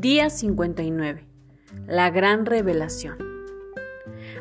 Día 0.00 0.30
59. 0.30 1.26
La 1.88 2.10
gran 2.10 2.46
revelación. 2.46 3.18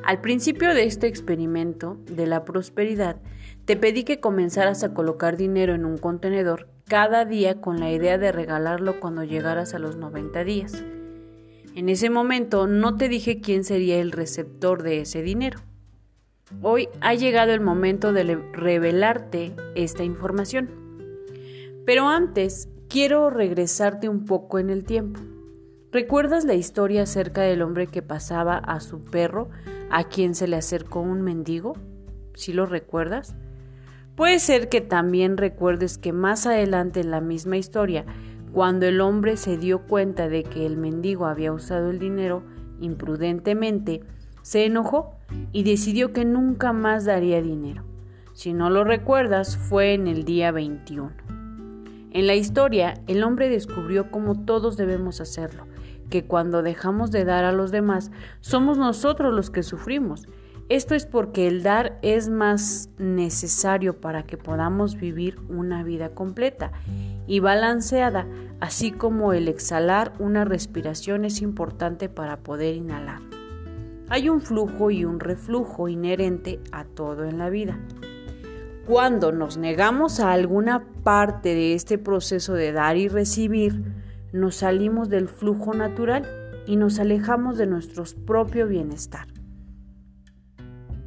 Al 0.03 0.21
principio 0.21 0.75
de 0.75 0.83
este 0.83 1.07
experimento 1.07 1.97
de 2.05 2.27
la 2.27 2.45
prosperidad, 2.45 3.19
te 3.65 3.75
pedí 3.75 4.03
que 4.03 4.19
comenzaras 4.19 4.83
a 4.83 4.93
colocar 4.93 5.35
dinero 5.35 5.73
en 5.73 5.83
un 5.85 5.97
contenedor 5.97 6.69
cada 6.87 7.25
día 7.25 7.59
con 7.59 7.79
la 7.79 7.91
idea 7.91 8.19
de 8.19 8.31
regalarlo 8.31 8.99
cuando 8.99 9.23
llegaras 9.23 9.73
a 9.73 9.79
los 9.79 9.95
90 9.95 10.43
días. 10.43 10.83
En 11.73 11.89
ese 11.89 12.11
momento 12.11 12.67
no 12.67 12.95
te 12.95 13.09
dije 13.09 13.41
quién 13.41 13.63
sería 13.63 13.99
el 13.99 14.11
receptor 14.11 14.83
de 14.83 15.01
ese 15.01 15.23
dinero. 15.23 15.57
Hoy 16.61 16.87
ha 17.01 17.15
llegado 17.15 17.51
el 17.51 17.61
momento 17.61 18.13
de 18.13 18.35
revelarte 18.53 19.55
esta 19.73 20.03
información. 20.03 20.69
Pero 21.83 22.07
antes, 22.09 22.69
quiero 22.89 23.31
regresarte 23.31 24.07
un 24.07 24.25
poco 24.25 24.59
en 24.59 24.69
el 24.69 24.83
tiempo. 24.83 25.19
¿Recuerdas 25.89 26.43
la 26.43 26.53
historia 26.53 27.03
acerca 27.03 27.43
del 27.43 27.61
hombre 27.61 27.87
que 27.87 28.01
pasaba 28.01 28.57
a 28.57 28.81
su 28.81 29.05
perro 29.05 29.49
a 29.89 30.03
quien 30.03 30.35
se 30.35 30.45
le 30.45 30.57
acercó 30.57 30.99
un 30.99 31.21
mendigo? 31.21 31.77
¿Sí 32.33 32.51
lo 32.51 32.65
recuerdas? 32.65 33.35
Puede 34.17 34.39
ser 34.39 34.67
que 34.67 34.81
también 34.81 35.37
recuerdes 35.37 35.97
que 35.97 36.11
más 36.11 36.45
adelante 36.45 36.99
en 36.99 37.11
la 37.11 37.21
misma 37.21 37.55
historia, 37.55 38.05
cuando 38.51 38.85
el 38.85 38.99
hombre 38.99 39.37
se 39.37 39.57
dio 39.57 39.87
cuenta 39.87 40.27
de 40.27 40.43
que 40.43 40.65
el 40.65 40.75
mendigo 40.75 41.25
había 41.25 41.53
usado 41.53 41.89
el 41.89 41.99
dinero 41.99 42.43
imprudentemente, 42.81 44.01
se 44.41 44.65
enojó 44.65 45.15
y 45.53 45.63
decidió 45.63 46.11
que 46.11 46.25
nunca 46.25 46.73
más 46.73 47.05
daría 47.05 47.41
dinero. 47.41 47.85
Si 48.33 48.51
no 48.51 48.69
lo 48.69 48.83
recuerdas, 48.83 49.55
fue 49.55 49.93
en 49.93 50.07
el 50.07 50.25
día 50.25 50.51
21. 50.51 51.11
En 52.11 52.27
la 52.27 52.35
historia, 52.35 52.95
el 53.07 53.23
hombre 53.23 53.49
descubrió 53.49 54.09
cómo 54.11 54.45
todos 54.45 54.75
debemos 54.77 55.21
hacerlo, 55.21 55.65
que 56.09 56.25
cuando 56.25 56.61
dejamos 56.61 57.11
de 57.11 57.25
dar 57.25 57.43
a 57.45 57.51
los 57.51 57.71
demás, 57.71 58.11
somos 58.41 58.77
nosotros 58.77 59.33
los 59.33 59.49
que 59.49 59.63
sufrimos. 59.63 60.27
Esto 60.69 60.95
es 60.95 61.05
porque 61.05 61.47
el 61.47 61.63
dar 61.63 61.97
es 62.01 62.27
más 62.27 62.89
necesario 62.97 64.01
para 64.01 64.23
que 64.23 64.35
podamos 64.35 64.97
vivir 64.97 65.39
una 65.47 65.81
vida 65.83 66.09
completa 66.09 66.73
y 67.25 67.39
balanceada, 67.39 68.27
así 68.59 68.91
como 68.91 69.31
el 69.31 69.47
exhalar 69.47 70.11
una 70.19 70.43
respiración 70.43 71.23
es 71.23 71.41
importante 71.41 72.09
para 72.09 72.37
poder 72.37 72.75
inhalar. 72.75 73.21
Hay 74.09 74.27
un 74.27 74.41
flujo 74.41 74.91
y 74.91 75.05
un 75.05 75.21
reflujo 75.21 75.87
inherente 75.87 76.59
a 76.73 76.83
todo 76.83 77.23
en 77.23 77.37
la 77.37 77.49
vida. 77.49 77.79
Cuando 78.85 79.31
nos 79.31 79.57
negamos 79.57 80.19
a 80.19 80.31
alguna 80.31 80.85
parte 81.03 81.53
de 81.53 81.73
este 81.75 81.97
proceso 81.97 82.53
de 82.53 82.71
dar 82.73 82.97
y 82.97 83.09
recibir, 83.09 83.83
nos 84.33 84.55
salimos 84.55 85.09
del 85.09 85.27
flujo 85.27 85.73
natural 85.73 86.23
y 86.65 86.75
nos 86.75 86.99
alejamos 86.99 87.57
de 87.57 87.67
nuestro 87.67 88.03
propio 88.25 88.67
bienestar. 88.67 89.27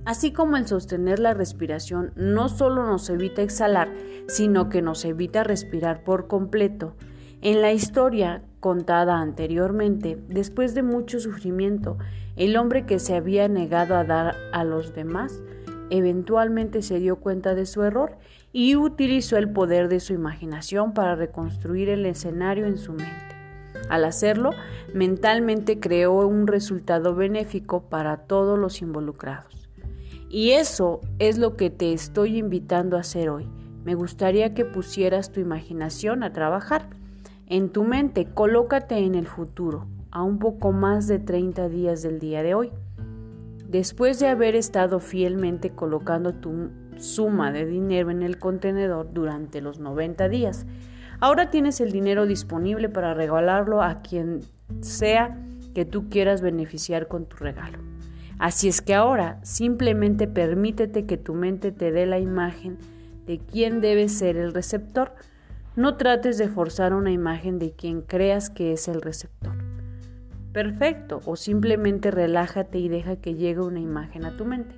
Así 0.04 0.32
como 0.32 0.56
el 0.56 0.66
sostener 0.66 1.18
la 1.18 1.34
respiración 1.34 2.12
no 2.16 2.48
solo 2.48 2.86
nos 2.86 3.08
evita 3.10 3.42
exhalar, 3.42 3.92
sino 4.26 4.68
que 4.68 4.82
nos 4.82 5.04
evita 5.04 5.44
respirar 5.44 6.02
por 6.04 6.26
completo, 6.26 6.96
en 7.42 7.62
la 7.62 7.72
historia 7.72 8.42
contada 8.60 9.18
anteriormente, 9.18 10.18
después 10.28 10.74
de 10.74 10.82
mucho 10.82 11.20
sufrimiento, 11.20 11.96
el 12.36 12.56
hombre 12.56 12.84
que 12.84 12.98
se 12.98 13.14
había 13.14 13.48
negado 13.48 13.96
a 13.96 14.04
dar 14.04 14.34
a 14.52 14.64
los 14.64 14.94
demás 14.94 15.42
eventualmente 15.91 16.82
se 16.82 16.98
dio 16.98 17.16
cuenta 17.16 17.54
de 17.54 17.66
su 17.66 17.82
error 17.82 18.16
y 18.53 18.77
utilizó 18.77 19.37
el 19.37 19.51
poder 19.51 19.89
de 19.89 20.01
su 20.01 20.12
imaginación 20.12 20.93
para 20.93 21.15
reconstruir 21.15 21.89
el 21.89 22.05
escenario 22.06 22.67
en 22.67 22.79
su 22.79 22.93
mente. 22.93 23.15
Al 23.89 24.05
hacerlo, 24.05 24.51
mentalmente 24.94 25.81
creó 25.81 26.27
un 26.27 26.47
resultado 26.47 27.15
benéfico 27.15 27.83
para 27.89 28.19
todos 28.19 28.59
los 28.59 28.83
involucrados. 28.83 29.69
Y 30.28 30.50
eso 30.50 31.00
es 31.19 31.39
lo 31.39 31.56
que 31.56 31.71
te 31.71 31.93
estoy 31.93 32.39
invitando 32.39 32.97
a 32.97 33.00
hacer 33.00 33.31
hoy. 33.31 33.49
Me 33.84 33.94
gustaría 33.94 34.55
que 34.55 34.65
pusieras 34.65 35.33
tu 35.33 35.41
imaginación 35.41 36.22
a 36.22 36.33
trabajar. 36.33 36.91
En 37.47 37.71
tu 37.71 37.83
mente, 37.83 38.27
colócate 38.33 38.99
en 38.99 39.16
el 39.16 39.27
futuro, 39.27 39.89
a 40.12 40.22
un 40.22 40.39
poco 40.39 40.71
más 40.71 41.09
de 41.09 41.19
30 41.19 41.69
días 41.69 42.03
del 42.03 42.21
día 42.21 42.43
de 42.43 42.55
hoy. 42.55 42.71
Después 43.66 44.21
de 44.21 44.28
haber 44.28 44.55
estado 44.55 45.00
fielmente 45.00 45.71
colocando 45.71 46.34
tu 46.34 46.71
suma 47.00 47.53
de 47.53 47.66
dinero 47.66 48.11
en 48.11 48.22
el 48.22 48.38
contenedor 48.38 49.12
durante 49.12 49.61
los 49.61 49.81
90 49.81 50.28
días, 50.28 50.66
ahora 51.19 51.50
tienes 51.50 51.81
el 51.81 51.93
dinero 51.93 52.27
disponible 52.27 52.88
para 52.88 53.15
regalarlo 53.15 53.83
a 53.83 54.03
quien 54.03 54.41
sea 54.81 55.37
que 55.75 55.84
tú 55.84 56.09
quieras 56.09 56.43
beneficiar 56.43 57.09
con 57.09 57.27
tu 57.27 57.37
regalo. 57.37 57.78
Así 58.39 58.69
es 58.69 58.81
que 58.81 58.94
ahora 58.94 59.39
simplemente 59.43 60.27
permítete 60.27 61.05
que 61.05 61.19
tu 61.19 61.34
mente 61.34 61.72
te 61.72 61.93
dé 61.93 62.06
la 62.06 62.19
imagen 62.19 62.78
de 63.27 63.39
quién 63.39 63.81
debe 63.81 64.09
ser 64.09 64.37
el 64.37 64.55
receptor. 64.55 65.12
No 65.77 65.97
trates 65.97 66.39
de 66.39 66.49
forzar 66.49 66.94
una 66.94 67.12
imagen 67.12 67.59
de 67.59 67.72
quien 67.72 68.00
creas 68.00 68.49
que 68.49 68.72
es 68.72 68.89
el 68.89 69.03
receptor. 69.03 69.53
Perfecto, 70.53 71.21
o 71.27 71.37
simplemente 71.37 72.10
relájate 72.10 72.78
y 72.78 72.89
deja 72.89 73.16
que 73.16 73.34
llegue 73.34 73.60
una 73.60 73.78
imagen 73.78 74.25
a 74.25 74.37
tu 74.37 74.44
mente. 74.44 74.75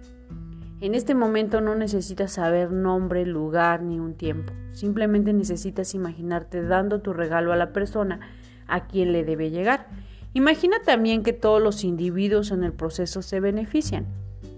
En 0.82 0.96
este 0.96 1.14
momento 1.14 1.60
no 1.60 1.76
necesitas 1.76 2.32
saber 2.32 2.72
nombre, 2.72 3.24
lugar 3.24 3.82
ni 3.82 4.00
un 4.00 4.14
tiempo. 4.14 4.52
Simplemente 4.72 5.32
necesitas 5.32 5.94
imaginarte 5.94 6.60
dando 6.60 7.00
tu 7.00 7.12
regalo 7.12 7.52
a 7.52 7.56
la 7.56 7.72
persona 7.72 8.18
a 8.66 8.88
quien 8.88 9.12
le 9.12 9.22
debe 9.22 9.50
llegar. 9.50 9.86
Imagina 10.34 10.80
también 10.84 11.22
que 11.22 11.32
todos 11.32 11.62
los 11.62 11.84
individuos 11.84 12.50
en 12.50 12.64
el 12.64 12.72
proceso 12.72 13.22
se 13.22 13.38
benefician. 13.38 14.06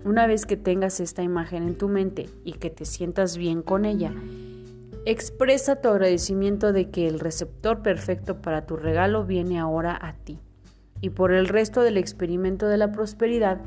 Una 0.06 0.26
vez 0.26 0.46
que 0.46 0.56
tengas 0.56 0.98
esta 0.98 1.22
imagen 1.22 1.62
en 1.62 1.76
tu 1.76 1.90
mente 1.90 2.30
y 2.42 2.52
que 2.52 2.70
te 2.70 2.86
sientas 2.86 3.36
bien 3.36 3.60
con 3.60 3.84
ella, 3.84 4.10
expresa 5.04 5.82
tu 5.82 5.88
agradecimiento 5.88 6.72
de 6.72 6.88
que 6.88 7.06
el 7.06 7.20
receptor 7.20 7.82
perfecto 7.82 8.40
para 8.40 8.64
tu 8.64 8.76
regalo 8.76 9.26
viene 9.26 9.58
ahora 9.58 9.98
a 10.00 10.14
ti 10.14 10.38
y 11.02 11.10
por 11.10 11.32
el 11.32 11.48
resto 11.48 11.82
del 11.82 11.98
experimento 11.98 12.66
de 12.66 12.78
la 12.78 12.90
prosperidad, 12.90 13.60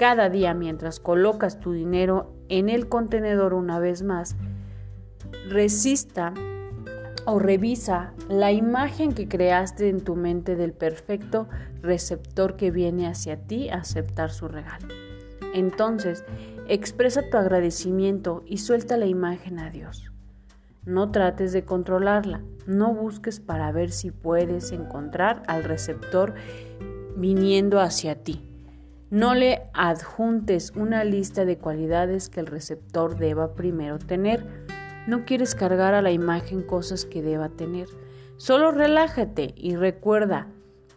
cada 0.00 0.30
día 0.30 0.54
mientras 0.54 0.98
colocas 0.98 1.60
tu 1.60 1.72
dinero 1.72 2.32
en 2.48 2.70
el 2.70 2.88
contenedor 2.88 3.52
una 3.52 3.78
vez 3.78 4.02
más, 4.02 4.34
resista 5.50 6.32
o 7.26 7.38
revisa 7.38 8.14
la 8.30 8.50
imagen 8.50 9.12
que 9.12 9.28
creaste 9.28 9.90
en 9.90 10.00
tu 10.00 10.16
mente 10.16 10.56
del 10.56 10.72
perfecto 10.72 11.50
receptor 11.82 12.56
que 12.56 12.70
viene 12.70 13.08
hacia 13.08 13.36
ti 13.46 13.68
a 13.68 13.74
aceptar 13.74 14.30
su 14.30 14.48
regalo. 14.48 14.88
Entonces, 15.52 16.24
expresa 16.66 17.28
tu 17.30 17.36
agradecimiento 17.36 18.42
y 18.46 18.56
suelta 18.56 18.96
la 18.96 19.04
imagen 19.04 19.58
a 19.58 19.68
Dios. 19.68 20.10
No 20.86 21.10
trates 21.10 21.52
de 21.52 21.66
controlarla, 21.66 22.40
no 22.66 22.94
busques 22.94 23.38
para 23.38 23.70
ver 23.70 23.90
si 23.90 24.12
puedes 24.12 24.72
encontrar 24.72 25.42
al 25.46 25.62
receptor 25.62 26.36
viniendo 27.18 27.80
hacia 27.80 28.14
ti. 28.14 28.49
No 29.10 29.34
le 29.34 29.62
adjuntes 29.74 30.72
una 30.76 31.02
lista 31.02 31.44
de 31.44 31.58
cualidades 31.58 32.28
que 32.28 32.38
el 32.38 32.46
receptor 32.46 33.18
deba 33.18 33.54
primero 33.54 33.98
tener. 33.98 34.46
No 35.08 35.24
quieres 35.24 35.56
cargar 35.56 35.94
a 35.94 36.02
la 36.02 36.12
imagen 36.12 36.62
cosas 36.62 37.06
que 37.06 37.20
deba 37.20 37.48
tener. 37.48 37.88
Solo 38.36 38.70
relájate 38.70 39.52
y 39.56 39.74
recuerda 39.74 40.46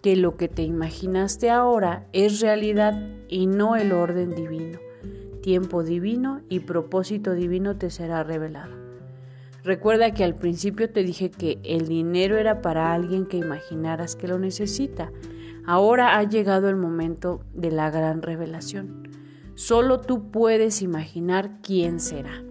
que 0.03 0.16
lo 0.16 0.38
que 0.38 0.47
te 0.47 0.62
imaginaste 0.62 1.50
ahora 1.50 2.06
es 2.13 2.40
realidad 2.40 2.94
y 3.29 3.47
no 3.47 3.75
el 3.75 3.91
orden 3.91 4.35
divino. 4.35 4.78
Tiempo 5.41 5.84
divino 5.84 6.41
y 6.50 6.59
propósito 6.59 7.34
divino 7.34 7.78
te 7.78 7.90
será 7.90 8.24
revelado. 8.24 8.75
Recuerda 9.63 10.13
que 10.13 10.24
al 10.24 10.36
principio 10.36 10.89
te 10.92 11.01
dije 11.04 11.31
que 11.31 11.57
el 11.63 11.88
dinero 11.88 12.38
era 12.38 12.62
para 12.62 12.94
alguien 12.94 13.25
que 13.25 13.38
imaginaras 13.38 14.15
que 14.15 14.27
lo 14.27 14.38
necesita. 14.38 15.12
Ahora 15.65 16.18
ha 16.18 16.24
llegado 16.24 16.69
el 16.69 16.75
momento 16.75 17.42
de 17.54 17.71
la 17.71 17.89
gran 17.89 18.21
revelación. 18.21 19.07
Solo 19.56 20.01
tú 20.01 20.31
puedes 20.31 20.81
imaginar 20.81 21.62
quién 21.62 22.00
será. 22.00 22.44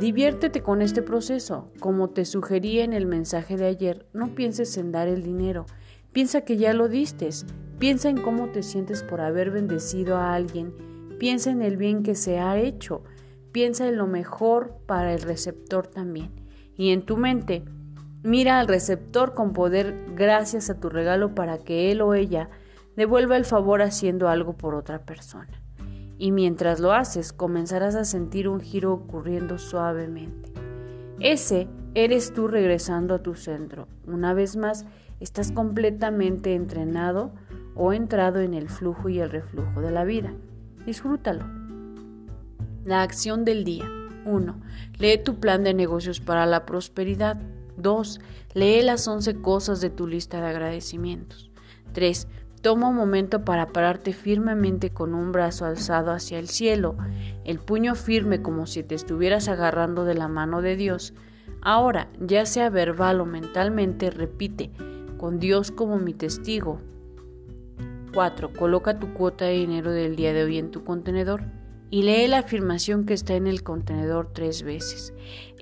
Diviértete 0.00 0.62
con 0.62 0.80
este 0.80 1.02
proceso. 1.02 1.72
Como 1.80 2.10
te 2.10 2.24
sugerí 2.24 2.78
en 2.78 2.92
el 2.92 3.06
mensaje 3.06 3.56
de 3.56 3.66
ayer, 3.66 4.06
no 4.12 4.34
pienses 4.34 4.76
en 4.78 4.92
dar 4.92 5.08
el 5.08 5.24
dinero. 5.24 5.66
Piensa 6.12 6.42
que 6.42 6.56
ya 6.56 6.72
lo 6.72 6.88
distes. 6.88 7.44
Piensa 7.78 8.08
en 8.08 8.18
cómo 8.18 8.48
te 8.48 8.62
sientes 8.62 9.02
por 9.02 9.20
haber 9.20 9.50
bendecido 9.50 10.16
a 10.16 10.34
alguien. 10.34 10.72
Piensa 11.18 11.50
en 11.50 11.62
el 11.62 11.76
bien 11.76 12.04
que 12.04 12.14
se 12.14 12.38
ha 12.38 12.58
hecho. 12.58 13.02
Piensa 13.50 13.88
en 13.88 13.96
lo 13.96 14.06
mejor 14.06 14.78
para 14.86 15.12
el 15.12 15.20
receptor 15.20 15.88
también. 15.88 16.30
Y 16.76 16.92
en 16.92 17.02
tu 17.02 17.16
mente, 17.16 17.64
mira 18.28 18.60
al 18.60 18.68
receptor 18.68 19.34
con 19.34 19.52
poder 19.52 19.96
gracias 20.14 20.70
a 20.70 20.78
tu 20.78 20.90
regalo 20.90 21.34
para 21.34 21.58
que 21.58 21.90
él 21.90 22.02
o 22.02 22.14
ella 22.14 22.50
devuelva 22.94 23.36
el 23.36 23.44
favor 23.44 23.80
haciendo 23.80 24.28
algo 24.28 24.52
por 24.52 24.74
otra 24.74 25.00
persona. 25.00 25.62
Y 26.18 26.30
mientras 26.30 26.78
lo 26.78 26.92
haces, 26.92 27.32
comenzarás 27.32 27.94
a 27.94 28.04
sentir 28.04 28.48
un 28.48 28.60
giro 28.60 28.92
ocurriendo 28.92 29.56
suavemente. 29.56 30.52
Ese 31.20 31.68
eres 31.94 32.34
tú 32.34 32.48
regresando 32.48 33.14
a 33.14 33.22
tu 33.22 33.34
centro. 33.34 33.88
Una 34.06 34.34
vez 34.34 34.56
más, 34.56 34.84
estás 35.20 35.50
completamente 35.50 36.54
entrenado 36.54 37.32
o 37.74 37.92
entrado 37.92 38.40
en 38.40 38.52
el 38.52 38.68
flujo 38.68 39.08
y 39.08 39.20
el 39.20 39.30
reflujo 39.30 39.80
de 39.80 39.90
la 39.90 40.04
vida. 40.04 40.32
Disfrútalo. 40.84 41.44
La 42.84 43.02
acción 43.02 43.44
del 43.44 43.64
día. 43.64 43.88
1. 44.26 44.60
Lee 44.98 45.22
tu 45.24 45.40
plan 45.40 45.64
de 45.64 45.72
negocios 45.72 46.20
para 46.20 46.44
la 46.46 46.66
prosperidad. 46.66 47.40
2. 47.78 48.20
Lee 48.54 48.82
las 48.82 49.06
11 49.06 49.40
cosas 49.40 49.80
de 49.80 49.90
tu 49.90 50.06
lista 50.06 50.40
de 50.40 50.48
agradecimientos. 50.48 51.50
3. 51.92 52.28
Toma 52.60 52.88
un 52.88 52.96
momento 52.96 53.44
para 53.44 53.68
pararte 53.68 54.12
firmemente 54.12 54.90
con 54.90 55.14
un 55.14 55.32
brazo 55.32 55.64
alzado 55.64 56.10
hacia 56.10 56.38
el 56.38 56.48
cielo, 56.48 56.96
el 57.44 57.60
puño 57.60 57.94
firme 57.94 58.42
como 58.42 58.66
si 58.66 58.82
te 58.82 58.94
estuvieras 58.94 59.48
agarrando 59.48 60.04
de 60.04 60.14
la 60.14 60.28
mano 60.28 60.60
de 60.60 60.76
Dios. 60.76 61.14
Ahora, 61.60 62.08
ya 62.20 62.46
sea 62.46 62.70
verbal 62.70 63.20
o 63.20 63.26
mentalmente, 63.26 64.10
repite, 64.10 64.70
con 65.16 65.38
Dios 65.38 65.70
como 65.70 65.98
mi 65.98 66.14
testigo. 66.14 66.80
4. 68.12 68.52
Coloca 68.52 68.98
tu 68.98 69.12
cuota 69.14 69.44
de 69.44 69.52
dinero 69.52 69.92
del 69.92 70.16
día 70.16 70.32
de 70.32 70.44
hoy 70.44 70.58
en 70.58 70.70
tu 70.70 70.84
contenedor 70.84 71.57
y 71.90 72.02
lee 72.02 72.26
la 72.28 72.38
afirmación 72.38 73.06
que 73.06 73.14
está 73.14 73.34
en 73.34 73.46
el 73.46 73.62
contenedor 73.62 74.30
tres 74.32 74.62
veces. 74.62 75.12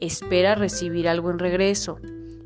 Espera 0.00 0.54
recibir 0.54 1.08
algo 1.08 1.30
en 1.30 1.38
regreso. 1.38 1.98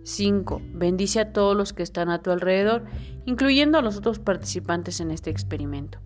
5. 0.02 0.62
Bendice 0.74 1.20
a 1.20 1.32
todos 1.32 1.56
los 1.56 1.72
que 1.72 1.82
están 1.82 2.08
a 2.08 2.22
tu 2.22 2.30
alrededor, 2.30 2.84
incluyendo 3.26 3.78
a 3.78 3.82
los 3.82 3.96
otros 3.96 4.18
participantes 4.18 5.00
en 5.00 5.10
este 5.10 5.30
experimento. 5.30 5.98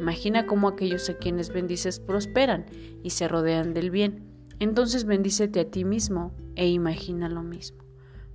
Imagina 0.00 0.46
cómo 0.46 0.68
aquellos 0.68 1.08
a 1.08 1.14
quienes 1.14 1.50
bendices 1.50 2.00
prosperan 2.00 2.66
y 3.02 3.10
se 3.10 3.28
rodean 3.28 3.74
del 3.74 3.90
bien. 3.90 4.24
Entonces 4.58 5.04
bendícete 5.04 5.60
a 5.60 5.70
ti 5.70 5.84
mismo 5.84 6.32
e 6.54 6.68
imagina 6.68 7.28
lo 7.28 7.42
mismo. 7.42 7.82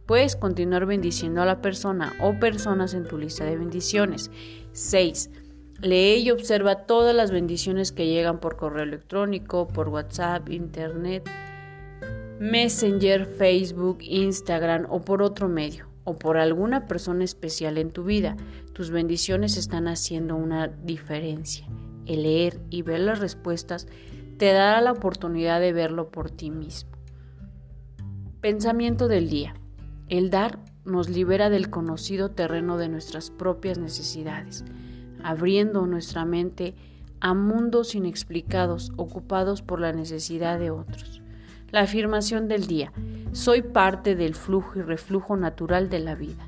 Puedes 0.05 0.35
continuar 0.35 0.85
bendiciendo 0.85 1.41
a 1.41 1.45
la 1.45 1.61
persona 1.61 2.13
o 2.21 2.39
personas 2.39 2.93
en 2.93 3.05
tu 3.05 3.17
lista 3.17 3.43
de 3.43 3.57
bendiciones. 3.57 4.31
6. 4.71 5.29
Lee 5.81 6.23
y 6.23 6.31
observa 6.31 6.85
todas 6.85 7.15
las 7.15 7.29
bendiciones 7.29 7.91
que 7.91 8.07
llegan 8.07 8.39
por 8.39 8.55
correo 8.57 8.83
electrónico, 8.83 9.67
por 9.67 9.89
WhatsApp, 9.89 10.49
Internet, 10.49 11.29
Messenger, 12.39 13.25
Facebook, 13.25 13.99
Instagram 14.01 14.87
o 14.89 15.01
por 15.01 15.21
otro 15.21 15.47
medio, 15.47 15.87
o 16.03 16.17
por 16.17 16.37
alguna 16.37 16.87
persona 16.87 17.23
especial 17.23 17.77
en 17.77 17.91
tu 17.91 18.03
vida. 18.03 18.35
Tus 18.73 18.89
bendiciones 18.89 19.55
están 19.55 19.87
haciendo 19.87 20.35
una 20.35 20.67
diferencia. 20.67 21.67
El 22.07 22.23
leer 22.23 22.59
y 22.71 22.81
ver 22.81 23.01
las 23.01 23.19
respuestas 23.19 23.87
te 24.37 24.53
dará 24.53 24.81
la 24.81 24.93
oportunidad 24.93 25.59
de 25.59 25.73
verlo 25.73 26.09
por 26.09 26.31
ti 26.31 26.49
mismo. 26.49 26.91
Pensamiento 28.41 29.07
del 29.07 29.29
día. 29.29 29.55
El 30.09 30.29
dar 30.29 30.59
nos 30.85 31.09
libera 31.09 31.49
del 31.49 31.69
conocido 31.69 32.31
terreno 32.31 32.77
de 32.77 32.87
nuestras 32.87 33.29
propias 33.29 33.77
necesidades, 33.77 34.63
abriendo 35.23 35.85
nuestra 35.85 36.25
mente 36.25 36.75
a 37.19 37.33
mundos 37.33 37.95
inexplicados 37.95 38.91
ocupados 38.95 39.61
por 39.61 39.79
la 39.79 39.91
necesidad 39.91 40.59
de 40.59 40.71
otros. 40.71 41.21
La 41.71 41.81
afirmación 41.81 42.47
del 42.47 42.67
día. 42.67 42.93
Soy 43.33 43.61
parte 43.61 44.15
del 44.15 44.35
flujo 44.35 44.79
y 44.79 44.81
reflujo 44.81 45.35
natural 45.35 45.89
de 45.89 45.99
la 45.99 46.15
vida. 46.15 46.47